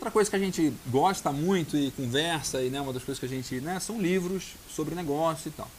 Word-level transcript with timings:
outra 0.00 0.10
coisa 0.10 0.30
que 0.30 0.36
a 0.36 0.38
gente 0.38 0.72
gosta 0.86 1.30
muito 1.30 1.76
e 1.76 1.90
conversa, 1.90 2.62
e 2.62 2.70
né, 2.70 2.80
uma 2.80 2.92
das 2.92 3.04
coisas 3.04 3.20
que 3.20 3.26
a 3.26 3.28
gente. 3.28 3.60
Né, 3.60 3.78
são 3.78 4.00
livros 4.00 4.54
sobre 4.74 4.94
negócio 4.94 5.48
e 5.48 5.52
tal. 5.52 5.70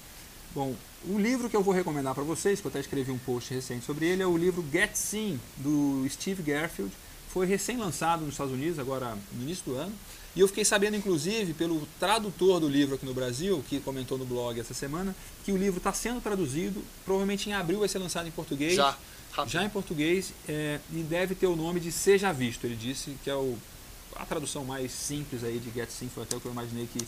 Bom, 0.54 0.75
o 1.08 1.17
livro 1.17 1.50
que 1.50 1.55
eu 1.55 1.63
vou 1.63 1.74
recomendar 1.74 2.13
para 2.13 2.23
vocês, 2.23 2.61
que 2.61 2.67
eu 2.67 2.69
até 2.69 2.79
escrevi 2.79 3.11
um 3.11 3.17
post 3.17 3.51
recente 3.53 3.83
sobre 3.83 4.05
ele, 4.05 4.21
é 4.21 4.27
o 4.27 4.37
livro 4.37 4.63
Get 4.71 4.95
Seen, 4.95 5.39
do 5.57 6.05
Steve 6.09 6.43
Garfield. 6.43 6.92
Foi 7.29 7.47
recém-lançado 7.47 8.23
nos 8.23 8.34
Estados 8.34 8.54
Unidos, 8.54 8.77
agora 8.77 9.18
no 9.31 9.41
início 9.41 9.63
do 9.65 9.75
ano. 9.75 9.93
E 10.35 10.41
eu 10.41 10.47
fiquei 10.47 10.63
sabendo, 10.63 10.97
inclusive, 10.97 11.53
pelo 11.53 11.88
tradutor 11.99 12.59
do 12.59 12.67
livro 12.67 12.95
aqui 12.95 13.05
no 13.05 13.13
Brasil, 13.13 13.63
que 13.67 13.79
comentou 13.79 14.17
no 14.17 14.25
blog 14.25 14.59
essa 14.59 14.73
semana, 14.73 15.15
que 15.43 15.51
o 15.51 15.57
livro 15.57 15.77
está 15.77 15.93
sendo 15.93 16.21
traduzido, 16.21 16.83
provavelmente 17.05 17.49
em 17.49 17.53
abril 17.53 17.79
vai 17.79 17.88
ser 17.88 17.99
lançado 17.99 18.27
em 18.27 18.31
português. 18.31 18.75
Já, 18.75 18.97
já 19.47 19.63
em 19.63 19.69
português, 19.69 20.33
é, 20.47 20.79
e 20.91 21.01
deve 21.01 21.33
ter 21.33 21.47
o 21.47 21.55
nome 21.55 21.79
de 21.79 21.91
Seja 21.91 22.31
Visto. 22.33 22.65
Ele 22.65 22.75
disse 22.75 23.15
que 23.23 23.29
é 23.29 23.35
o, 23.35 23.57
a 24.16 24.25
tradução 24.25 24.64
mais 24.64 24.91
simples 24.91 25.43
aí 25.43 25.59
de 25.59 25.70
Get 25.71 25.89
Seen, 25.89 26.10
foi 26.10 26.24
até 26.24 26.36
o 26.36 26.39
que 26.39 26.46
eu 26.46 26.52
imaginei 26.52 26.88
que, 26.92 27.06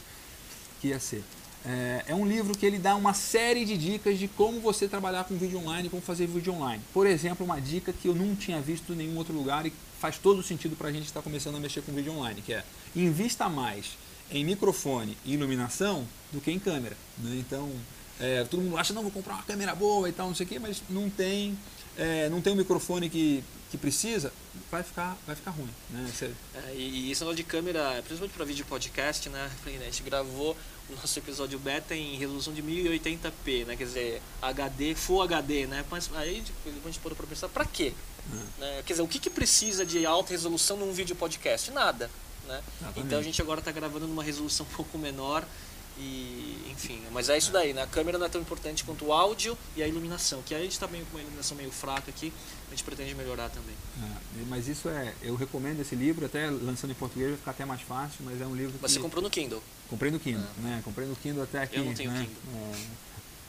que 0.82 0.88
ia 0.90 1.00
ser. 1.00 1.24
É, 1.66 2.04
é, 2.08 2.16
um 2.16 2.28
livro 2.28 2.58
que 2.58 2.66
ele 2.66 2.78
dá 2.78 2.94
uma 2.96 3.14
série 3.14 3.64
de 3.64 3.78
dicas 3.78 4.20
de 4.20 4.28
como 4.28 4.60
você 4.60 4.88
trabalhar 4.88 5.24
com 5.24 5.38
vídeo 5.38 5.60
online, 5.60 5.90
como 5.90 6.02
fazer 6.02 6.28
vídeo 6.28 6.54
online. 6.54 6.84
Por 6.94 7.08
exemplo, 7.08 7.46
uma 7.46 7.60
dica 7.62 7.94
que 7.94 8.08
eu 8.08 8.16
não 8.16 8.36
tinha 8.36 8.60
visto 8.60 8.92
em 8.92 8.98
nenhum 8.98 9.18
outro 9.18 9.34
lugar 9.34 9.66
e 9.66 9.72
faz 10.00 10.18
todo 10.18 10.44
sentido 10.44 10.76
para 10.76 10.90
a 10.90 10.92
gente 10.92 11.06
estar 11.06 11.22
tá 11.22 11.24
começando 11.24 11.56
a 11.56 11.60
mexer 11.60 11.82
com 11.82 11.94
vídeo 11.94 12.12
online, 12.14 12.42
que 12.42 12.54
é 12.54 12.64
invista 12.94 13.48
mais 13.48 13.98
em 14.30 14.44
microfone 14.44 15.18
e 15.24 15.34
iluminação 15.34 16.06
do 16.34 16.42
que 16.42 16.52
em 16.52 16.60
câmera. 16.60 16.98
Né? 17.20 17.38
Então, 17.40 17.72
é, 18.20 18.44
todo 18.46 18.62
mundo 18.62 18.78
acha, 18.78 18.94
não, 18.94 19.02
vou 19.02 19.12
comprar 19.12 19.36
uma 19.36 19.44
câmera 19.44 19.74
boa 19.76 20.08
e 20.08 20.12
tal, 20.12 20.28
não 20.28 20.36
sei 20.36 20.46
o 20.46 20.50
quê, 20.50 20.60
mas 20.60 20.82
não 20.90 21.10
tem, 21.10 21.58
é, 21.98 22.30
não 22.30 22.42
tem 22.42 22.54
o 22.54 22.56
microfone 22.56 23.10
que, 23.10 23.44
que 23.72 23.78
precisa, 23.78 24.32
vai 24.70 24.84
ficar, 24.84 25.18
vai 25.26 25.36
ficar 25.36 25.52
ruim. 25.52 25.70
Né? 25.90 26.12
Você... 26.14 26.32
É, 26.56 26.76
e, 26.76 27.08
e 27.08 27.12
esse 27.12 27.22
negócio 27.22 27.38
de 27.38 27.44
câmera, 27.44 28.02
principalmente 28.04 28.34
para 28.36 28.46
vídeo 28.46 28.66
podcast, 28.66 29.30
né? 29.30 29.52
A 29.66 29.70
gente 29.70 30.04
gravou 30.04 30.56
o 30.90 30.96
nosso 30.96 31.18
episódio 31.18 31.58
beta 31.58 31.96
em 31.96 32.18
resolução 32.18 32.54
de 32.54 32.62
1080p, 32.62 33.66
né? 33.66 33.76
Quer 33.76 33.86
dizer, 33.86 34.22
HD, 34.42 34.96
Full 34.96 35.22
HD, 35.22 35.68
né? 35.68 35.86
Mas 35.90 36.10
aí 36.14 36.44
depois 36.46 36.76
a 36.84 36.88
gente 36.88 37.00
pôr 37.00 37.16
para 37.16 37.26
pensar, 37.26 37.50
para 37.50 37.66
quê? 37.66 37.94
É. 38.32 38.62
Né? 38.62 38.84
Quer 38.86 38.94
dizer, 38.94 39.02
o 39.02 39.08
que, 39.08 39.20
que 39.20 39.30
precisa 39.30 39.86
de 39.86 40.06
alta 40.06 40.32
resolução 40.32 40.78
num 40.78 40.92
vídeo 40.92 41.16
podcast? 41.16 41.72
Nada. 41.72 42.10
Né? 42.48 42.62
Então 42.98 43.20
a 43.20 43.22
gente 43.22 43.42
agora 43.42 43.60
está 43.60 43.72
gravando 43.72 44.08
numa 44.08 44.24
resolução 44.24 44.66
um 44.70 44.76
pouco 44.76 44.98
menor 44.98 45.46
e, 45.98 46.72
enfim, 46.72 47.02
mas 47.12 47.30
é 47.30 47.38
isso 47.38 47.52
daí, 47.52 47.74
né? 47.74 47.84
A 47.84 47.88
câmera 47.88 48.18
não 48.18 48.26
é 48.26 48.30
tão 48.30 48.42
importante 48.42 48.84
quanto 48.84 49.06
o 49.06 49.14
áudio 49.14 49.58
e 49.76 49.84
a 49.84 49.88
iluminação, 49.88 50.42
que 50.42 50.56
a 50.56 50.60
gente 50.60 50.72
está 50.72 50.88
meio 50.88 51.06
com 51.06 51.18
uma 51.18 51.22
iluminação 51.22 51.56
meio 51.56 51.72
fraca 51.72 52.10
aqui, 52.10 52.34
a 52.68 52.70
gente 52.72 52.84
pretende 52.84 53.14
melhorar 53.14 53.50
também. 53.50 53.76
É, 54.02 54.44
mas 54.50 54.68
isso 54.68 54.90
é, 54.90 55.14
eu 55.22 55.36
recomendo 55.36 55.80
esse 55.82 55.96
livro, 55.96 56.26
até 56.26 56.50
lançando 56.50 56.92
em 56.92 56.96
português 56.96 57.30
vai 57.30 57.38
ficar 57.38 57.52
até 57.52 57.66
mais 57.66 57.82
fácil, 57.82 58.20
mas 58.22 58.42
é 58.42 58.46
um 58.46 58.56
livro 58.56 58.74
Mas 58.82 58.92
que... 58.92 58.98
você 58.98 59.04
comprou 59.04 59.22
no 59.24 59.30
Kindle? 59.30 59.62
Comprei 59.90 60.12
no 60.12 60.20
Kindle, 60.20 60.48
é. 60.60 60.62
né? 60.62 60.82
Comprei 60.84 61.08
no 61.08 61.16
Kindle 61.16 61.44
até 61.44 61.62
aqui. 61.62 61.78
Eu 61.78 61.86
não 61.86 61.94
tenho 61.94 62.12
né? 62.12 62.22
Kindle. 62.26 62.72
É, 62.72 62.76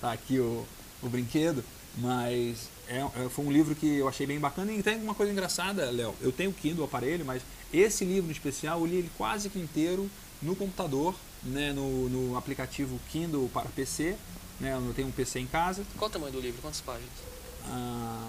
tá 0.00 0.12
aqui 0.12 0.38
o, 0.38 0.66
o 1.02 1.08
brinquedo, 1.08 1.64
mas 1.96 2.68
é, 2.88 2.98
é, 2.98 3.28
foi 3.30 3.44
um 3.44 3.50
livro 3.52 3.74
que 3.74 3.96
eu 3.96 4.08
achei 4.08 4.26
bem 4.26 4.38
bacana 4.38 4.72
e 4.72 4.82
tem 4.82 4.96
uma 4.96 5.14
coisa 5.14 5.32
engraçada, 5.32 5.90
Léo. 5.90 6.14
Eu 6.20 6.30
tenho 6.30 6.50
o 6.50 6.54
Kindle, 6.54 6.82
o 6.82 6.84
aparelho, 6.84 7.24
mas 7.24 7.42
esse 7.72 8.04
livro 8.04 8.28
em 8.28 8.32
especial 8.32 8.80
eu 8.80 8.86
li 8.86 8.96
ele 8.96 9.10
quase 9.16 9.48
que 9.48 9.58
inteiro 9.58 10.10
no 10.42 10.54
computador, 10.54 11.14
né, 11.44 11.72
no, 11.72 12.08
no 12.08 12.36
aplicativo 12.36 13.00
Kindle 13.10 13.48
para 13.52 13.68
PC. 13.68 14.16
Né, 14.60 14.72
eu 14.74 14.94
tenho 14.94 15.08
um 15.08 15.12
PC 15.12 15.40
em 15.40 15.46
casa. 15.46 15.84
Qual 15.96 16.08
o 16.08 16.12
tamanho 16.12 16.32
do 16.32 16.40
livro? 16.40 16.60
Quantas 16.62 16.80
páginas? 16.80 17.10
Ah, 17.66 18.28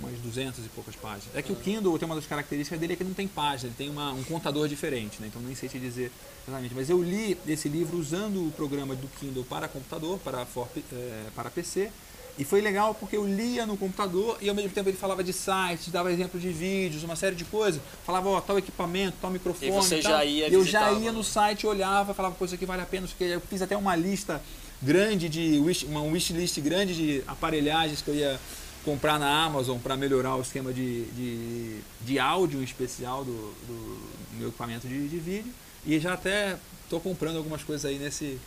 umas 0.00 0.18
200 0.18 0.64
e 0.64 0.68
poucas 0.68 0.96
páginas. 0.96 1.34
É 1.34 1.42
que 1.42 1.52
o 1.52 1.56
Kindle 1.56 1.98
tem 1.98 2.06
uma 2.06 2.14
das 2.14 2.26
características 2.26 2.78
dele 2.78 2.92
é 2.92 2.96
que 2.96 3.04
não 3.04 3.14
tem 3.14 3.26
página, 3.26 3.68
ele 3.68 3.76
tem 3.76 3.88
uma, 3.88 4.12
um 4.12 4.22
contador 4.24 4.68
diferente, 4.68 5.20
né? 5.20 5.28
então 5.28 5.40
nem 5.40 5.54
sei 5.54 5.68
te 5.68 5.78
dizer 5.78 6.10
exatamente. 6.46 6.74
Mas 6.74 6.90
eu 6.90 7.02
li 7.02 7.38
esse 7.46 7.68
livro 7.68 7.98
usando 7.98 8.46
o 8.46 8.52
programa 8.52 8.94
do 8.94 9.08
Kindle 9.18 9.44
para 9.44 9.68
computador, 9.68 10.18
para, 10.18 10.44
for, 10.44 10.68
é, 10.92 11.26
para 11.34 11.50
PC, 11.50 11.90
e 12.38 12.44
foi 12.44 12.60
legal 12.60 12.94
porque 12.94 13.16
eu 13.16 13.26
lia 13.26 13.66
no 13.66 13.76
computador 13.76 14.38
e 14.40 14.48
ao 14.48 14.54
mesmo 14.54 14.70
tempo 14.70 14.88
ele 14.88 14.96
falava 14.96 15.24
de 15.24 15.32
sites, 15.32 15.88
dava 15.88 16.12
exemplo 16.12 16.38
de 16.38 16.50
vídeos, 16.50 17.02
uma 17.02 17.16
série 17.16 17.34
de 17.34 17.44
coisas. 17.44 17.80
Falava, 18.06 18.28
ó, 18.28 18.40
tal 18.40 18.56
equipamento, 18.56 19.16
tal 19.20 19.28
microfone. 19.30 19.72
E 19.72 19.74
você 19.74 19.98
tal. 19.98 20.12
já 20.12 20.24
ia 20.24 20.48
Eu 20.48 20.64
já 20.64 20.92
ia 20.92 21.10
no 21.10 21.24
site, 21.24 21.66
olhava, 21.66 22.14
falava, 22.14 22.36
coisa 22.36 22.56
que 22.56 22.64
vale 22.64 22.80
a 22.80 22.86
pena. 22.86 23.08
Eu 23.18 23.40
fiz 23.40 23.60
até 23.60 23.76
uma 23.76 23.96
lista 23.96 24.40
grande 24.80 25.28
de, 25.28 25.58
wish, 25.58 25.84
uma 25.86 26.00
wishlist 26.02 26.60
grande 26.60 26.94
de 26.94 27.24
aparelhagens 27.26 28.00
que 28.00 28.08
eu 28.08 28.14
ia 28.14 28.38
comprar 28.84 29.18
na 29.18 29.44
Amazon 29.44 29.76
para 29.78 29.96
melhorar 29.96 30.36
o 30.36 30.40
esquema 30.40 30.72
de, 30.72 31.06
de, 31.06 31.80
de 32.02 32.18
áudio 32.20 32.60
em 32.60 32.64
especial 32.64 33.24
do, 33.24 33.32
do 33.66 33.98
meu 34.38 34.48
equipamento 34.48 34.86
de, 34.86 35.08
de 35.08 35.18
vídeo. 35.18 35.52
E 35.84 35.98
já 35.98 36.14
até 36.14 36.56
estou 36.84 37.00
comprando 37.00 37.36
algumas 37.36 37.64
coisas 37.64 37.84
aí 37.84 37.98
nesse, 37.98 38.38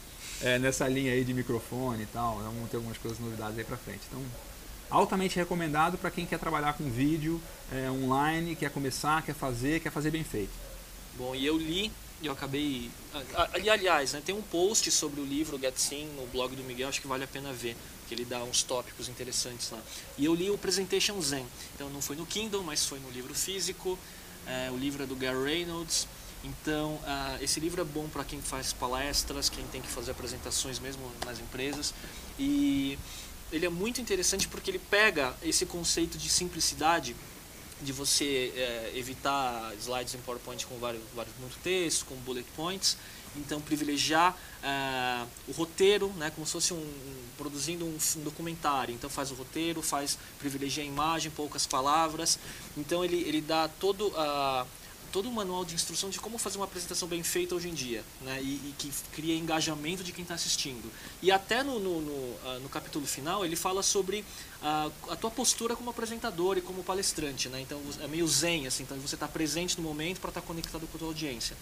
é, 0.43 0.59
nessa 0.59 0.87
linha 0.87 1.13
aí 1.13 1.23
de 1.23 1.33
microfone 1.33 2.03
e 2.03 2.07
tal. 2.07 2.37
Vamos 2.37 2.69
ter 2.69 2.77
algumas 2.77 2.97
coisas 2.97 3.19
novidades 3.19 3.57
aí 3.57 3.63
para 3.63 3.77
frente. 3.77 4.01
Então, 4.07 4.23
altamente 4.89 5.35
recomendado 5.35 5.97
para 5.97 6.11
quem 6.11 6.25
quer 6.25 6.39
trabalhar 6.39 6.73
com 6.73 6.89
vídeo 6.89 7.41
é, 7.71 7.89
online, 7.89 8.55
quer 8.55 8.71
começar, 8.71 9.21
quer 9.23 9.35
fazer, 9.35 9.79
quer 9.79 9.91
fazer 9.91 10.11
bem 10.11 10.23
feito. 10.23 10.51
Bom, 11.17 11.35
e 11.35 11.45
eu 11.45 11.57
li 11.57 11.91
eu 12.23 12.33
acabei. 12.33 12.89
Ali, 13.53 13.69
aliás, 13.69 14.13
né, 14.13 14.21
tem 14.23 14.33
um 14.35 14.41
post 14.41 14.89
sobre 14.91 15.19
o 15.19 15.25
livro 15.25 15.59
Get 15.59 15.75
Sim 15.77 16.05
no 16.15 16.27
blog 16.27 16.55
do 16.55 16.63
Miguel, 16.63 16.89
acho 16.89 17.01
que 17.01 17.07
vale 17.07 17.23
a 17.23 17.27
pena 17.27 17.51
ver, 17.51 17.75
que 18.07 18.13
ele 18.13 18.25
dá 18.25 18.43
uns 18.43 18.63
tópicos 18.63 19.09
interessantes 19.09 19.71
lá. 19.71 19.79
E 20.17 20.25
eu 20.25 20.35
li 20.35 20.49
o 20.49 20.57
Presentation 20.57 21.19
Zen, 21.21 21.45
então 21.73 21.89
não 21.89 22.01
foi 22.01 22.15
no 22.15 22.25
Kindle, 22.25 22.63
mas 22.63 22.85
foi 22.85 22.99
no 22.99 23.09
livro 23.09 23.33
físico. 23.33 23.97
É, 24.47 24.71
o 24.71 24.77
livro 24.77 25.03
é 25.03 25.05
do 25.05 25.15
Gary 25.15 25.43
Reynolds. 25.43 26.07
Então, 26.43 26.93
uh, 26.95 27.43
esse 27.43 27.59
livro 27.59 27.81
é 27.81 27.83
bom 27.83 28.07
para 28.07 28.23
quem 28.23 28.41
faz 28.41 28.73
palestras, 28.73 29.49
quem 29.49 29.63
tem 29.67 29.81
que 29.81 29.87
fazer 29.87 30.11
apresentações 30.11 30.79
mesmo 30.79 31.03
nas 31.25 31.39
empresas. 31.39 31.93
E 32.39 32.97
ele 33.51 33.65
é 33.65 33.69
muito 33.69 34.01
interessante 34.01 34.47
porque 34.47 34.71
ele 34.71 34.79
pega 34.79 35.35
esse 35.43 35.65
conceito 35.65 36.17
de 36.17 36.29
simplicidade, 36.29 37.15
de 37.81 37.91
você 37.91 38.53
é, 38.55 38.91
evitar 38.95 39.73
slides 39.79 40.13
em 40.13 40.19
PowerPoint 40.19 40.65
com 40.67 40.77
vários, 40.77 41.01
vários 41.15 41.35
muito 41.39 41.57
texto, 41.63 42.05
com 42.05 42.15
bullet 42.15 42.47
points. 42.55 42.97
Então, 43.35 43.61
privilegiar 43.61 44.35
uh, 44.61 45.27
o 45.47 45.53
roteiro, 45.53 46.09
né, 46.17 46.31
como 46.35 46.45
se 46.45 46.51
fosse 46.51 46.73
um, 46.73 46.77
um 46.77 47.23
produzindo 47.37 47.85
um, 47.85 47.97
um, 48.17 48.23
documentário. 48.23 48.93
Então, 48.93 49.09
faz 49.09 49.31
o 49.31 49.35
roteiro, 49.35 49.81
faz 49.81 50.17
privilegia 50.37 50.83
a 50.83 50.85
imagem, 50.85 51.31
poucas 51.31 51.65
palavras. 51.65 52.37
Então, 52.75 53.05
ele, 53.05 53.21
ele 53.21 53.39
dá 53.39 53.69
todo 53.69 54.07
uh, 54.07 54.67
todo 55.11 55.27
um 55.27 55.31
manual 55.31 55.65
de 55.65 55.75
instrução 55.75 56.09
de 56.09 56.19
como 56.19 56.37
fazer 56.37 56.57
uma 56.57 56.65
apresentação 56.65 57.07
bem 57.07 57.21
feita 57.21 57.53
hoje 57.53 57.69
em 57.69 57.73
dia, 57.73 58.03
né? 58.21 58.39
e, 58.41 58.69
e 58.69 58.75
que 58.77 58.91
cria 59.11 59.35
engajamento 59.35 60.03
de 60.03 60.11
quem 60.11 60.23
está 60.23 60.35
assistindo. 60.35 60.91
E 61.21 61.31
até 61.31 61.63
no, 61.63 61.79
no, 61.79 62.01
no, 62.01 62.11
uh, 62.11 62.59
no, 62.61 62.69
capítulo 62.69 63.05
final 63.05 63.45
ele 63.45 63.55
fala 63.55 63.83
sobre 63.83 64.21
uh, 64.61 64.91
a 65.09 65.15
tua 65.15 65.29
postura 65.29 65.75
como 65.75 65.89
apresentador 65.89 66.57
e 66.57 66.61
como 66.61 66.83
palestrante. 66.83 67.49
Né? 67.49 67.61
Então 67.61 67.81
é 67.99 68.07
meio 68.07 68.27
zen, 68.27 68.67
assim, 68.67 68.83
então 68.83 68.97
você 68.97 69.15
está 69.15 69.27
presente 69.27 69.77
no 69.77 69.83
momento 69.83 70.19
para 70.19 70.29
estar 70.29 70.41
tá 70.41 70.47
conectado 70.47 70.87
com 70.87 70.97
a 70.97 70.99
tua 70.99 71.07
audiência. 71.09 71.55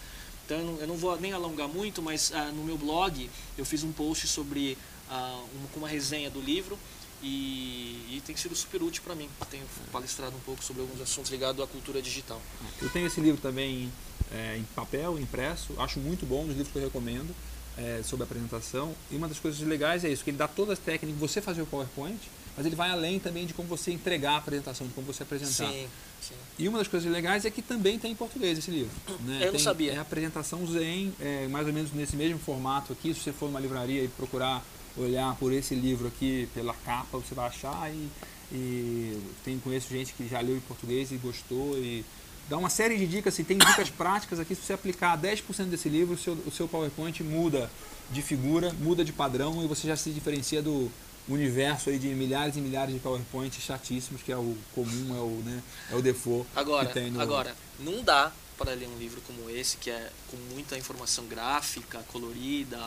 Então 0.46 0.78
eu 0.80 0.86
não, 0.86 0.96
vou 0.96 1.18
nem 1.20 1.32
alongar 1.32 1.68
muito, 1.68 2.00
mas 2.00 2.30
uh, 2.30 2.52
no 2.54 2.64
meu 2.64 2.78
blog 2.78 3.28
eu 3.58 3.64
fiz 3.64 3.82
um 3.82 3.92
post 3.92 4.26
sobre 4.26 4.78
uma, 5.08 5.68
uma 5.76 5.88
resenha 5.88 6.30
do 6.30 6.40
livro 6.40 6.78
e, 7.22 8.16
e, 8.16 8.22
tem 8.26 8.36
sido 8.36 8.54
super 8.54 8.82
útil 8.82 9.02
para 9.04 9.14
mim. 9.14 9.28
Tenho 9.50 9.64
palestrado 9.92 10.34
um 10.36 10.40
pouco 10.40 10.64
sobre 10.64 10.82
alguns 10.82 11.00
assuntos 11.00 11.30
ligados 11.30 11.62
à 11.62 11.66
cultura 11.66 12.00
digital. 12.00 12.40
Eu 12.80 12.88
tenho 12.90 13.06
esse 13.06 13.20
livro 13.20 13.40
também 13.40 13.92
é, 14.32 14.56
em 14.56 14.62
papel, 14.74 15.18
impresso, 15.18 15.74
acho 15.78 15.98
muito 16.00 16.24
bom, 16.24 16.42
um 16.42 16.46
dos 16.46 16.56
livros 16.56 16.72
que 16.72 16.78
eu 16.78 16.84
recomendo 16.84 17.34
é, 17.76 18.02
sobre 18.02 18.24
apresentação. 18.24 18.94
E 19.10 19.16
uma 19.16 19.28
das 19.28 19.38
coisas 19.38 19.60
legais 19.60 20.04
é 20.04 20.08
isso, 20.08 20.24
que 20.24 20.30
ele 20.30 20.36
dá 20.36 20.48
todas 20.48 20.78
as 20.78 20.78
técnicas, 20.78 21.18
você 21.18 21.40
fazer 21.40 21.62
o 21.62 21.66
PowerPoint, 21.66 22.18
mas 22.56 22.66
ele 22.66 22.76
vai 22.76 22.90
além 22.90 23.18
também 23.18 23.46
de 23.46 23.54
como 23.54 23.68
você 23.68 23.90
entregar 23.90 24.32
a 24.32 24.36
apresentação, 24.38 24.86
de 24.86 24.92
como 24.92 25.06
você 25.06 25.22
apresentar. 25.22 25.70
Sim, 25.70 25.88
sim. 26.20 26.34
E 26.58 26.68
uma 26.68 26.78
das 26.78 26.88
coisas 26.88 27.10
legais 27.10 27.44
é 27.44 27.50
que 27.50 27.62
também 27.62 27.98
tem 27.98 28.12
em 28.12 28.14
português 28.14 28.58
esse 28.58 28.70
livro. 28.70 28.90
Né? 29.20 29.36
Eu 29.36 29.40
tem, 29.40 29.52
não 29.52 29.58
sabia. 29.58 29.92
É 29.92 29.98
a 29.98 30.02
apresentação 30.02 30.66
Zen, 30.66 31.12
é, 31.20 31.48
mais 31.48 31.66
ou 31.66 31.72
menos 31.72 31.92
nesse 31.92 32.16
mesmo 32.16 32.38
formato 32.38 32.92
aqui. 32.92 33.14
Se 33.14 33.20
você 33.20 33.32
for 33.32 33.46
numa 33.46 33.60
livraria 33.60 34.02
e 34.02 34.08
procurar 34.08 34.62
olhar 34.96 35.34
por 35.36 35.52
esse 35.52 35.74
livro 35.74 36.08
aqui, 36.08 36.48
pela 36.54 36.74
capa, 36.74 37.18
você 37.18 37.34
vai 37.34 37.48
achar 37.48 37.90
e, 37.92 38.08
e 38.52 39.20
tem, 39.44 39.58
conheço 39.58 39.88
gente 39.90 40.12
que 40.12 40.26
já 40.28 40.40
leu 40.40 40.56
em 40.56 40.60
português 40.60 41.12
e 41.12 41.16
gostou 41.16 41.76
e 41.78 42.04
dá 42.48 42.56
uma 42.56 42.70
série 42.70 42.96
de 42.96 43.06
dicas, 43.06 43.34
assim, 43.34 43.44
tem 43.44 43.56
dicas 43.56 43.88
práticas 43.90 44.40
aqui, 44.40 44.54
se 44.54 44.62
você 44.62 44.72
aplicar 44.72 45.16
10% 45.16 45.66
desse 45.66 45.88
livro, 45.88 46.14
o 46.14 46.18
seu, 46.18 46.34
o 46.34 46.50
seu 46.50 46.66
PowerPoint 46.66 47.22
muda 47.22 47.70
de 48.10 48.22
figura, 48.22 48.72
muda 48.80 49.04
de 49.04 49.12
padrão 49.12 49.62
e 49.62 49.66
você 49.66 49.86
já 49.86 49.96
se 49.96 50.10
diferencia 50.10 50.60
do 50.60 50.90
universo 51.28 51.90
aí 51.90 51.98
de 51.98 52.08
milhares 52.08 52.56
e 52.56 52.60
milhares 52.60 52.92
de 52.92 53.00
PowerPoints 53.00 53.62
chatíssimos, 53.62 54.22
que 54.22 54.32
é 54.32 54.36
o 54.36 54.56
comum, 54.74 55.16
é 55.16 55.20
o, 55.20 55.42
né, 55.44 55.62
é 55.92 55.94
o 55.94 56.02
default 56.02 56.46
agora, 56.56 56.86
que 56.86 56.94
tem 56.94 57.10
no... 57.10 57.20
Agora, 57.20 57.54
não 57.78 58.02
dá 58.02 58.32
para 58.58 58.74
ler 58.74 58.88
um 58.88 58.98
livro 58.98 59.20
como 59.22 59.48
esse, 59.48 59.76
que 59.76 59.90
é 59.90 60.10
com 60.28 60.36
muita 60.52 60.76
informação 60.76 61.24
gráfica, 61.26 62.00
colorida, 62.08 62.78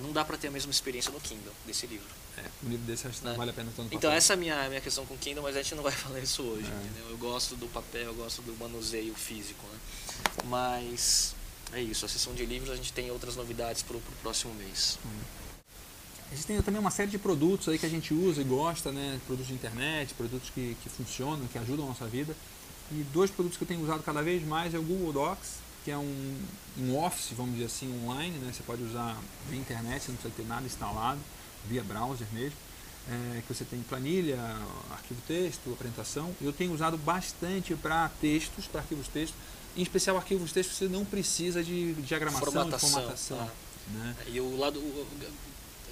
não 0.00 0.12
dá 0.12 0.24
para 0.24 0.36
ter 0.36 0.48
a 0.48 0.50
mesma 0.50 0.70
experiência 0.70 1.10
no 1.10 1.20
Kindle 1.20 1.52
desse 1.66 1.86
livro. 1.86 2.06
É, 2.38 2.44
um 2.64 2.68
livro 2.68 2.84
desse 2.86 3.06
acho 3.06 3.18
que 3.20 3.24
Né? 3.24 3.34
vale 3.34 3.50
a 3.50 3.54
pena 3.54 3.70
estar 3.70 3.82
no 3.82 3.88
papel. 3.88 3.98
Então 3.98 4.12
essa 4.12 4.32
é 4.32 4.34
a 4.34 4.36
minha, 4.36 4.68
minha 4.68 4.80
questão 4.80 5.06
com 5.06 5.14
o 5.14 5.18
Kindle, 5.18 5.42
mas 5.42 5.56
a 5.56 5.62
gente 5.62 5.74
não 5.74 5.82
vai 5.82 5.92
falar 5.96 6.20
isso 6.20 6.42
hoje, 6.42 6.66
É. 6.70 6.84
entendeu? 6.84 7.10
Eu 7.10 7.18
gosto 7.18 7.56
do 7.56 7.66
papel, 7.68 8.02
eu 8.04 8.14
gosto 8.14 8.42
do 8.42 8.54
manuseio 8.56 9.14
físico, 9.14 9.64
né? 9.72 9.78
Mas 10.44 11.34
é 11.72 11.80
isso, 11.80 12.04
a 12.04 12.08
sessão 12.08 12.34
de 12.34 12.44
livros 12.46 12.70
a 12.70 12.76
gente 12.76 12.92
tem 12.92 13.10
outras 13.10 13.36
novidades 13.36 13.82
para 13.82 13.96
o 13.96 14.02
próximo 14.22 14.54
mês. 14.54 14.98
Existem 16.32 16.60
também 16.60 16.80
uma 16.80 16.90
série 16.90 17.10
de 17.10 17.18
produtos 17.18 17.68
aí 17.68 17.78
que 17.78 17.86
a 17.86 17.88
gente 17.88 18.12
usa 18.12 18.40
e 18.40 18.44
gosta, 18.44 18.90
né? 18.90 19.20
Produtos 19.26 19.46
de 19.48 19.54
internet, 19.54 20.12
produtos 20.14 20.50
que, 20.50 20.76
que 20.82 20.88
funcionam, 20.88 21.46
que 21.46 21.56
ajudam 21.58 21.84
a 21.84 21.88
nossa 21.88 22.06
vida. 22.06 22.36
E 22.90 22.96
dois 23.12 23.30
produtos 23.30 23.56
que 23.56 23.64
eu 23.64 23.68
tenho 23.68 23.82
usado 23.82 24.02
cada 24.02 24.22
vez 24.22 24.44
mais 24.44 24.74
é 24.74 24.78
o 24.78 24.82
Google 24.82 25.12
Docs, 25.12 25.48
que 25.86 25.90
é 25.92 25.96
um, 25.96 26.36
um 26.78 26.98
office, 26.98 27.28
vamos 27.36 27.52
dizer 27.52 27.66
assim, 27.66 28.02
online, 28.04 28.36
né? 28.38 28.52
Você 28.52 28.64
pode 28.64 28.82
usar 28.82 29.16
via 29.48 29.56
internet, 29.60 30.02
você 30.02 30.10
não 30.10 30.16
precisa 30.18 30.34
ter 30.36 30.44
nada 30.48 30.66
instalado, 30.66 31.20
via 31.68 31.84
browser 31.84 32.26
mesmo. 32.32 32.58
É, 33.08 33.40
que 33.46 33.54
você 33.54 33.64
tem 33.64 33.78
planilha, 33.82 34.36
arquivo 34.90 35.20
texto, 35.28 35.72
apresentação. 35.72 36.34
Eu 36.40 36.52
tenho 36.52 36.72
usado 36.74 36.98
bastante 36.98 37.72
para 37.76 38.08
textos, 38.20 38.66
para 38.66 38.80
arquivos 38.80 39.06
texto, 39.06 39.34
em 39.76 39.82
especial 39.82 40.16
arquivos 40.16 40.50
texto 40.50 40.72
você 40.72 40.88
não 40.88 41.04
precisa 41.04 41.62
de 41.62 41.92
diagramação, 42.02 42.50
Formatação, 42.50 42.88
de 42.88 42.94
formatação. 42.96 43.38
tá. 43.38 43.52
Né? 43.92 44.16
E 44.26 44.40
o 44.40 44.56
lado. 44.58 44.80
o- 44.80 45.06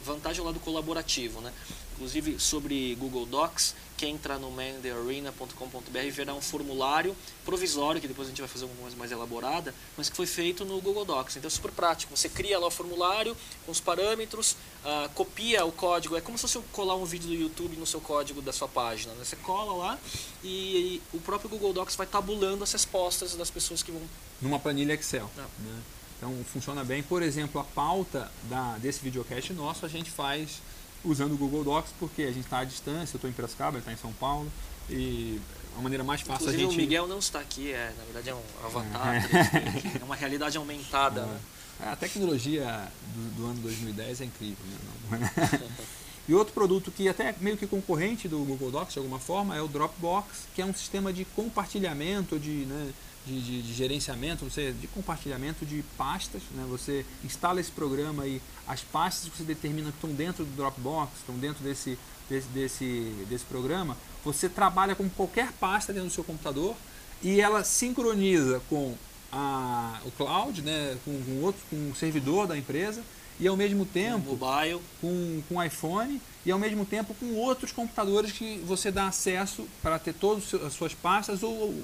vantagem 0.04 0.40
é 0.40 0.42
o 0.42 0.46
lado 0.46 0.58
colaborativo, 0.58 1.40
né? 1.40 1.52
Inclusive 1.94 2.40
sobre 2.40 2.96
Google 2.96 3.24
Docs, 3.24 3.74
quem 3.96 4.14
entrar 4.14 4.38
no 4.38 4.50
manthearena.com.br 4.50 6.10
verá 6.10 6.34
um 6.34 6.40
formulário 6.40 7.16
provisório, 7.44 8.00
que 8.00 8.08
depois 8.08 8.26
a 8.26 8.30
gente 8.30 8.40
vai 8.40 8.48
fazer 8.48 8.64
alguma 8.64 8.82
coisa 8.82 8.96
mais 8.96 9.12
elaborada, 9.12 9.72
mas 9.96 10.10
que 10.10 10.16
foi 10.16 10.26
feito 10.26 10.64
no 10.64 10.80
Google 10.80 11.04
Docs. 11.04 11.36
Então 11.36 11.46
é 11.46 11.50
super 11.50 11.70
prático. 11.70 12.16
Você 12.16 12.28
cria 12.28 12.58
lá 12.58 12.66
o 12.66 12.70
formulário 12.70 13.36
com 13.64 13.70
os 13.70 13.78
parâmetros, 13.78 14.56
ah, 14.84 15.08
copia 15.14 15.64
o 15.64 15.70
código. 15.70 16.16
É 16.16 16.20
como 16.20 16.36
se 16.36 16.42
fosse 16.42 16.58
colar 16.72 16.96
um 16.96 17.04
vídeo 17.04 17.28
do 17.28 17.34
YouTube 17.34 17.76
no 17.76 17.86
seu 17.86 18.00
código 18.00 18.42
da 18.42 18.52
sua 18.52 18.66
página. 18.66 19.14
Né? 19.14 19.24
Você 19.24 19.36
cola 19.36 19.72
lá 19.76 19.98
e, 20.42 21.00
o 21.12 21.20
próprio 21.20 21.48
Google 21.48 21.72
Docs 21.72 21.94
vai 21.94 22.06
tabulando 22.06 22.64
as 22.64 22.72
respostas 22.72 23.36
das 23.36 23.50
pessoas 23.50 23.84
que 23.84 23.92
vão. 23.92 24.02
numa 24.42 24.58
planilha 24.58 24.94
Excel. 24.94 25.30
Ah. 25.38 25.46
né? 25.60 25.82
Então 26.16 26.44
funciona 26.44 26.82
bem. 26.82 27.02
Por 27.02 27.22
exemplo, 27.22 27.60
a 27.60 27.64
pauta 27.64 28.30
da, 28.44 28.76
desse 28.78 29.00
videocast 29.00 29.52
nosso 29.52 29.86
a 29.86 29.88
gente 29.88 30.10
faz 30.10 30.60
usando 31.04 31.32
o 31.32 31.36
Google 31.36 31.64
Docs 31.64 31.92
porque 31.98 32.22
a 32.22 32.32
gente 32.32 32.44
está 32.44 32.58
à 32.60 32.64
distância, 32.64 33.14
eu 33.14 33.18
estou 33.18 33.28
em 33.30 33.32
Piracicaba, 33.32 33.72
ele 33.72 33.78
está 33.80 33.92
em 33.92 33.96
São 33.96 34.12
Paulo 34.14 34.50
e 34.88 35.40
a 35.76 35.80
maneira 35.80 36.04
mais 36.04 36.20
fácil 36.20 36.44
Inclusive 36.44 36.62
a 36.62 36.66
gente... 36.66 36.74
o 36.78 36.80
Miguel 36.80 37.06
não 37.06 37.18
está 37.18 37.40
aqui, 37.40 37.72
é, 37.72 37.92
na 37.98 38.04
verdade 38.04 38.30
é 38.30 38.34
um 38.34 38.42
avatar, 38.64 39.14
É. 39.16 39.20
3D, 39.20 40.00
é 40.00 40.04
uma 40.04 40.16
realidade 40.16 40.56
aumentada. 40.56 41.22
né? 41.26 41.40
É, 41.80 41.88
A 41.88 41.96
tecnologia 41.96 42.88
do, 43.14 43.36
do 43.36 43.46
ano 43.46 43.60
2010 43.60 44.20
é 44.20 44.24
incrível. 44.24 44.64
Né? 45.10 45.30
Não- 46.28 46.34
e 46.34 46.38
outro 46.38 46.52
produto 46.54 46.90
que 46.90 47.08
até 47.08 47.30
é 47.30 47.34
meio 47.40 47.56
que 47.56 47.66
concorrente 47.66 48.28
do 48.28 48.38
Google 48.40 48.70
Docs 48.70 48.92
de 48.94 48.98
alguma 48.98 49.18
forma 49.18 49.56
é 49.56 49.60
o 49.62 49.68
Dropbox, 49.68 50.26
que 50.54 50.62
é 50.62 50.64
um 50.64 50.74
sistema 50.74 51.12
de 51.12 51.24
compartilhamento, 51.24 52.38
de, 52.38 52.50
né, 52.66 52.90
de, 53.26 53.40
de- 53.40 53.62
de 53.62 53.72
gerenciamento, 53.74 54.44
você, 54.44 54.72
de 54.72 54.86
compartilhamento 54.88 55.64
de 55.66 55.82
pastas. 55.96 56.42
Né? 56.52 56.64
Você 56.68 57.04
instala 57.24 57.60
esse 57.60 57.70
programa 57.70 58.26
e 58.26 58.40
as 58.66 58.80
pastas 58.82 59.30
que 59.30 59.36
você 59.38 59.44
determina 59.44 59.90
que 59.90 59.96
estão 59.96 60.10
dentro 60.10 60.44
do 60.44 60.56
Dropbox, 60.56 61.10
estão 61.18 61.36
dentro 61.36 61.62
desse, 61.62 61.98
desse, 62.28 62.48
desse, 62.48 63.14
desse 63.28 63.44
programa, 63.44 63.96
você 64.24 64.48
trabalha 64.48 64.94
com 64.94 65.08
qualquer 65.10 65.52
pasta 65.52 65.92
dentro 65.92 66.08
do 66.08 66.14
seu 66.14 66.24
computador 66.24 66.74
e 67.22 67.40
ela 67.40 67.62
sincroniza 67.64 68.60
com 68.68 68.94
a, 69.30 70.00
o 70.04 70.10
cloud, 70.12 70.62
né, 70.62 70.96
com, 71.04 71.22
com 71.22 71.40
outro, 71.42 71.60
com 71.68 71.90
o 71.90 71.94
servidor 71.94 72.46
da 72.46 72.56
empresa 72.56 73.02
e 73.40 73.48
ao 73.48 73.56
mesmo 73.56 73.84
tempo 73.84 74.36
Mobile, 74.36 74.80
com, 75.00 75.42
com 75.48 75.62
iPhone 75.62 76.20
e 76.46 76.50
ao 76.50 76.58
mesmo 76.58 76.84
tempo 76.84 77.14
com 77.14 77.34
outros 77.34 77.72
computadores 77.72 78.32
que 78.32 78.58
você 78.64 78.90
dá 78.90 79.08
acesso 79.08 79.66
para 79.82 79.98
ter 79.98 80.14
todas 80.14 80.54
as 80.54 80.72
suas 80.72 80.94
pastas 80.94 81.42
ou, 81.42 81.52
ou 81.52 81.82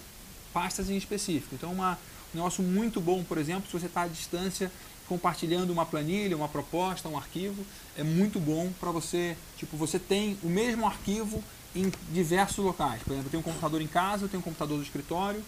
pastas 0.52 0.90
em 0.90 0.96
específico. 0.96 1.54
Então, 1.54 1.72
uma, 1.72 1.98
um 2.34 2.38
negócio 2.38 2.62
muito 2.62 3.00
bom, 3.00 3.22
por 3.24 3.38
exemplo, 3.38 3.66
se 3.66 3.72
você 3.72 3.86
está 3.86 4.02
à 4.02 4.08
distância 4.08 4.70
compartilhando 5.08 5.70
uma 5.70 5.84
planilha, 5.84 6.36
uma 6.36 6.48
proposta, 6.48 7.08
um 7.08 7.16
arquivo, 7.16 7.66
é 7.96 8.04
muito 8.04 8.38
bom 8.38 8.70
para 8.78 8.92
você, 8.92 9.36
tipo, 9.56 9.76
você 9.76 9.98
tem 9.98 10.38
o 10.40 10.48
mesmo 10.48 10.86
arquivo 10.86 11.42
em 11.74 11.90
diversos 12.12 12.64
locais. 12.64 13.02
Por 13.02 13.12
exemplo, 13.12 13.26
eu 13.26 13.30
tenho 13.30 13.40
um 13.40 13.44
computador 13.44 13.82
em 13.82 13.88
casa, 13.88 14.24
eu 14.24 14.28
tenho 14.28 14.40
um 14.40 14.44
computador 14.44 14.78
do 14.78 14.84
escritório, 14.84 15.42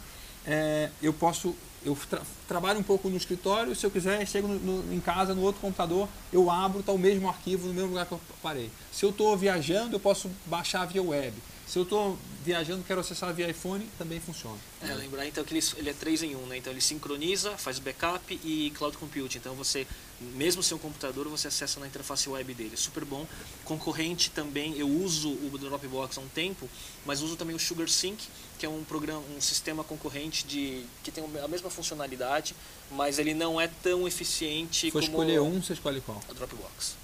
é, 0.44 0.90
eu 1.00 1.12
posso, 1.12 1.54
eu 1.84 1.96
tra- 2.08 2.22
trabalho 2.46 2.78
um 2.78 2.82
pouco 2.82 3.08
no 3.08 3.16
escritório, 3.16 3.74
se 3.74 3.84
eu 3.84 3.90
quiser, 3.90 4.26
chego 4.26 4.46
no- 4.48 4.58
no- 4.82 4.94
em 4.94 5.00
casa, 5.00 5.34
no 5.34 5.42
outro 5.42 5.60
computador, 5.60 6.08
eu 6.32 6.50
abro, 6.50 6.80
está 6.80 6.92
o 6.92 6.98
mesmo 6.98 7.28
arquivo 7.28 7.66
no 7.68 7.74
mesmo 7.74 7.88
lugar 7.90 8.06
que 8.06 8.12
eu 8.12 8.20
parei. 8.42 8.70
Se 8.92 9.04
eu 9.04 9.10
estou 9.10 9.36
viajando, 9.36 9.96
eu 9.96 10.00
posso 10.00 10.30
baixar 10.46 10.86
via 10.86 11.02
web. 11.02 11.34
Se 11.72 11.78
eu 11.78 11.84
estou 11.84 12.18
viajando, 12.44 12.84
quero 12.84 13.00
acessar 13.00 13.32
via 13.32 13.48
iPhone, 13.48 13.88
também 13.96 14.20
funciona. 14.20 14.58
é, 14.82 14.92
lembrar 14.92 15.26
então 15.26 15.42
que 15.42 15.54
ele, 15.54 15.64
ele 15.78 15.88
é 15.88 15.94
3 15.94 16.24
em 16.24 16.36
1, 16.36 16.46
né? 16.48 16.58
Então 16.58 16.70
ele 16.70 16.82
sincroniza, 16.82 17.56
faz 17.56 17.78
backup 17.78 18.38
e 18.44 18.70
cloud 18.76 18.98
computing. 18.98 19.38
Então 19.38 19.54
você, 19.54 19.86
mesmo 20.34 20.62
sem 20.62 20.76
um 20.76 20.78
computador, 20.78 21.26
você 21.28 21.48
acessa 21.48 21.80
na 21.80 21.86
interface 21.86 22.28
web 22.28 22.52
dele. 22.52 22.76
Super 22.76 23.06
bom. 23.06 23.26
Concorrente 23.64 24.28
também, 24.28 24.76
eu 24.76 24.86
uso 24.86 25.30
o 25.30 25.58
Dropbox 25.58 26.18
há 26.18 26.20
um 26.20 26.28
tempo, 26.28 26.68
mas 27.06 27.22
uso 27.22 27.36
também 27.36 27.56
o 27.56 27.58
SugarSync, 27.58 28.22
que 28.58 28.66
é 28.66 28.68
um 28.68 28.84
programa, 28.84 29.22
um 29.34 29.40
sistema 29.40 29.82
concorrente 29.82 30.44
de 30.46 30.84
que 31.02 31.10
tem 31.10 31.24
a 31.42 31.48
mesma 31.48 31.70
funcionalidade, 31.70 32.54
mas 32.90 33.18
ele 33.18 33.32
não 33.32 33.58
é 33.58 33.66
tão 33.82 34.06
eficiente 34.06 34.88
Se 34.88 34.90
como 34.90 35.02
escolher 35.02 35.40
um, 35.40 35.62
você 35.62 35.72
escolhe 35.72 36.02
qual? 36.02 36.20
o 36.28 36.34
Dropbox. 36.34 37.00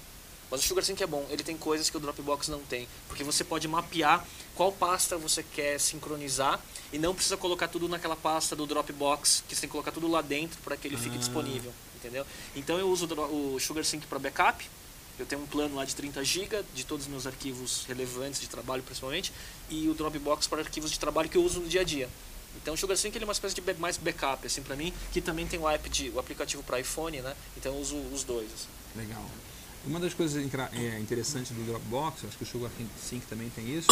Mas 0.51 0.61
o 0.61 0.63
SugarSync 0.67 0.99
é 1.01 1.05
bom, 1.07 1.25
ele 1.29 1.43
tem 1.43 1.55
coisas 1.55 1.89
que 1.89 1.97
o 1.97 1.99
Dropbox 1.99 2.47
não 2.47 2.59
tem, 2.61 2.87
porque 3.07 3.23
você 3.23 3.43
pode 3.43 3.67
mapear 3.67 4.25
qual 4.55 4.71
pasta 4.71 5.15
você 5.17 5.43
quer 5.43 5.79
sincronizar 5.79 6.59
e 6.91 6.97
não 6.97 7.13
precisa 7.13 7.37
colocar 7.37 7.67
tudo 7.67 7.87
naquela 7.87 8.15
pasta 8.15 8.55
do 8.55 8.65
Dropbox, 8.65 9.43
que 9.47 9.53
você 9.55 9.61
tem 9.61 9.67
que 9.69 9.71
colocar 9.71 9.91
tudo 9.91 10.07
lá 10.07 10.21
dentro 10.21 10.59
para 10.61 10.75
que 10.75 10.87
ele 10.87 10.97
fique 10.97 11.15
Ah. 11.15 11.19
disponível, 11.19 11.71
entendeu? 11.95 12.25
Então 12.55 12.79
eu 12.79 12.89
uso 12.89 13.05
o 13.05 13.59
SugarSync 13.59 14.05
para 14.07 14.17
backup. 14.17 14.67
Eu 15.19 15.25
tenho 15.25 15.41
um 15.41 15.45
plano 15.45 15.75
lá 15.75 15.83
de 15.83 15.93
30 15.93 16.23
GB 16.23 16.63
de 16.73 16.85
todos 16.85 17.05
os 17.05 17.11
meus 17.11 17.27
arquivos 17.27 17.83
relevantes 17.85 18.39
de 18.39 18.47
trabalho 18.47 18.81
principalmente 18.81 19.33
e 19.69 19.89
o 19.89 19.93
Dropbox 19.93 20.47
para 20.47 20.61
arquivos 20.61 20.89
de 20.91 20.97
trabalho 20.97 21.27
que 21.29 21.37
eu 21.37 21.43
uso 21.43 21.59
no 21.59 21.67
dia 21.67 21.81
a 21.81 21.83
dia. 21.83 22.09
Então 22.55 22.73
o 22.73 22.77
SugarSync 22.77 23.13
ele 23.15 23.25
é 23.25 23.27
uma 23.27 23.33
espécie 23.33 23.53
de 23.53 23.73
mais 23.73 23.97
backup 23.97 24.47
assim 24.47 24.61
para 24.63 24.75
mim, 24.77 24.93
que 25.11 25.19
também 25.21 25.45
tem 25.45 25.59
o 25.59 25.67
app 25.69 25.89
de, 25.89 26.09
o 26.09 26.19
aplicativo 26.19 26.63
para 26.63 26.79
iPhone, 26.79 27.19
né? 27.21 27.35
Então 27.57 27.75
eu 27.75 27.81
uso 27.81 27.97
os 28.13 28.23
dois. 28.23 28.47
assim. 28.51 28.67
Legal. 28.95 29.23
Uma 29.85 29.99
das 29.99 30.13
coisas 30.13 30.43
é, 30.73 30.99
interessantes 30.99 31.51
do 31.51 31.65
Dropbox, 31.65 32.25
acho 32.25 32.37
que 32.37 32.43
o 32.43 32.45
Sugar 32.45 32.69
Sync 33.01 33.25
também 33.27 33.49
tem 33.49 33.77
isso, 33.77 33.87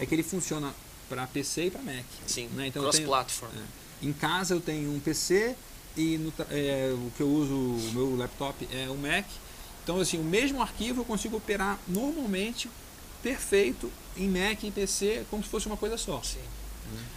é 0.00 0.06
que 0.06 0.14
ele 0.14 0.22
funciona 0.22 0.74
para 1.08 1.26
PC 1.26 1.66
e 1.66 1.70
para 1.70 1.82
Mac. 1.82 2.04
Sim, 2.26 2.48
né? 2.54 2.66
Então 2.66 2.82
cross-platform. 2.82 3.52
É. 3.52 4.06
Em 4.06 4.12
casa 4.12 4.54
eu 4.54 4.60
tenho 4.60 4.92
um 4.92 5.00
PC 5.00 5.56
e 5.96 6.18
no 6.18 6.32
é, 6.50 6.92
o 6.94 7.10
que 7.16 7.22
eu 7.22 7.28
uso, 7.28 7.54
o 7.54 7.92
meu 7.92 8.16
laptop 8.16 8.68
é 8.72 8.88
um 8.90 8.96
Mac. 8.96 9.26
Então, 9.82 10.00
assim, 10.00 10.18
o 10.18 10.24
mesmo 10.24 10.60
arquivo 10.60 11.00
eu 11.00 11.04
consigo 11.04 11.38
operar 11.38 11.78
normalmente, 11.88 12.68
perfeito, 13.22 13.90
em 14.16 14.28
Mac 14.28 14.62
e 14.62 14.70
PC, 14.70 15.24
como 15.30 15.42
se 15.42 15.48
fosse 15.48 15.66
uma 15.66 15.76
coisa 15.76 15.96
só. 15.96 16.20
Sim. 16.22 16.38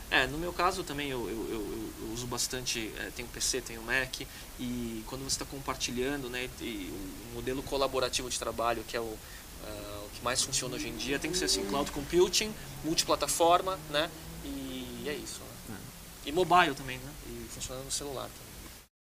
É, 0.09 0.27
no 0.27 0.37
meu 0.37 0.51
caso 0.53 0.83
também 0.83 1.09
eu, 1.09 1.19
eu, 1.29 1.47
eu- 1.51 1.93
eu 2.07 2.13
uso 2.13 2.27
bastante, 2.27 2.91
é, 2.97 3.09
tenho 3.15 3.27
PC, 3.29 3.61
tenho 3.61 3.81
Mac, 3.81 4.21
e 4.59 5.03
quando 5.07 5.21
você 5.23 5.35
está 5.35 5.45
compartilhando, 5.45 6.29
né, 6.29 6.49
e 6.59 6.91
o 7.31 7.35
modelo 7.35 7.63
colaborativo 7.63 8.29
de 8.29 8.37
trabalho, 8.37 8.83
que 8.87 8.97
é 8.97 8.99
o, 8.99 9.17
ah, 9.65 10.03
o 10.05 10.09
que 10.09 10.21
mais 10.23 10.41
funciona 10.43 10.75
hoje 10.75 10.87
em 10.89 10.97
dia, 10.97 11.17
tem 11.19 11.31
que 11.31 11.37
ser 11.37 11.45
assim, 11.45 11.65
cloud 11.67 11.89
computing, 11.91 12.53
multiplataforma, 12.83 13.79
né, 13.89 14.09
e 14.43 15.05
é 15.07 15.13
isso. 15.13 15.39
Né? 15.69 15.77
E 16.25 16.31
mobile 16.31 16.75
também, 16.75 16.97
né, 16.97 17.11
e 17.27 17.47
funciona 17.49 17.81
no 17.81 17.91
celular 17.91 18.23
também. 18.29 18.50